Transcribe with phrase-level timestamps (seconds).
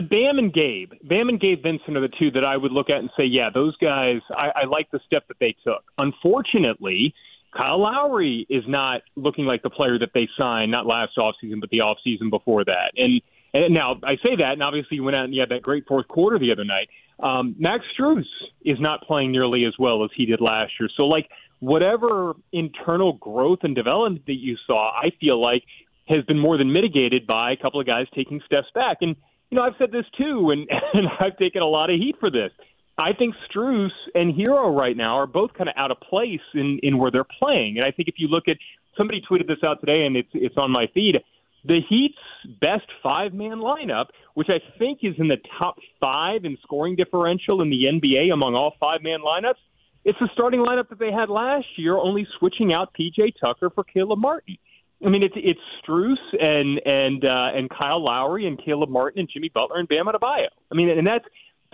[0.00, 2.90] uh, Bam and Gabe, Bam and Gabe Vincent are the two that I would look
[2.90, 4.20] at and say, yeah, those guys.
[4.30, 5.84] I, I like the step that they took.
[5.98, 7.14] Unfortunately,
[7.56, 11.70] Kyle Lowry is not looking like the player that they signed, not last offseason, but
[11.70, 12.92] the offseason before that.
[12.96, 13.20] And
[13.52, 15.84] and now I say that, and obviously you went out and you had that great
[15.88, 16.88] fourth quarter the other night.
[17.18, 18.24] Um, Max Strus
[18.64, 20.88] is not playing nearly as well as he did last year.
[20.96, 21.28] So, like,
[21.58, 25.64] whatever internal growth and development that you saw, I feel like
[26.08, 28.98] has been more than mitigated by a couple of guys taking steps back.
[29.00, 29.16] And
[29.50, 32.30] you know, I've said this too, and and I've taken a lot of heat for
[32.30, 32.50] this.
[32.98, 36.78] I think Strus and Herro right now are both kind of out of place in
[36.82, 37.76] in where they're playing.
[37.76, 38.56] And I think if you look at
[38.96, 41.16] somebody tweeted this out today, and it's it's on my feed.
[41.62, 42.16] The Heat's
[42.60, 47.60] best five man lineup, which I think is in the top five in scoring differential
[47.60, 49.60] in the NBA among all five man lineups,
[50.04, 53.84] it's the starting lineup that they had last year, only switching out PJ Tucker for
[53.84, 54.56] Caleb Martin.
[55.04, 59.28] I mean, it's it's Strus and and uh, and Kyle Lowry and Caleb Martin and
[59.32, 60.48] Jimmy Butler and Bam Adebayo.
[60.70, 61.24] I mean, and that's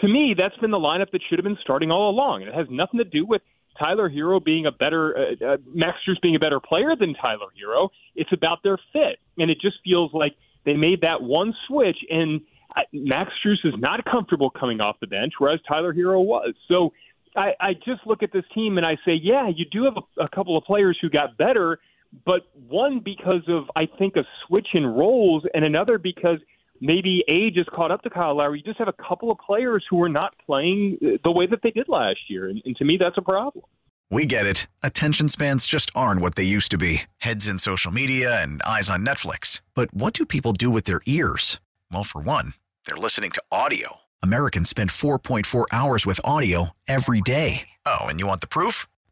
[0.00, 2.42] to me that's been the lineup that should have been starting all along.
[2.42, 3.42] And it has nothing to do with
[3.78, 7.48] Tyler Herro being a better uh, uh, Max Strus being a better player than Tyler
[7.60, 7.88] Herro.
[8.14, 12.40] It's about their fit, and it just feels like they made that one switch, and
[12.76, 16.54] uh, Max Strus is not comfortable coming off the bench, whereas Tyler Herro was.
[16.68, 16.92] So.
[17.38, 20.22] I, I just look at this team and I say, yeah, you do have a,
[20.22, 21.78] a couple of players who got better,
[22.24, 26.38] but one because of I think a switch in roles, and another because
[26.80, 28.58] maybe age has caught up to Kyle Lowry.
[28.58, 31.60] You just have a couple of players who are not playing uh, the way that
[31.62, 33.64] they did last year, and, and to me, that's a problem.
[34.08, 34.68] We get it.
[34.84, 37.02] Attention spans just aren't what they used to be.
[37.18, 39.62] Heads in social media and eyes on Netflix.
[39.74, 41.58] But what do people do with their ears?
[41.90, 42.54] Well, for one,
[42.86, 43.96] they're listening to audio.
[44.22, 47.68] Americans spend 4.4 hours with audio every day.
[47.84, 48.86] Oh, and you want the proof?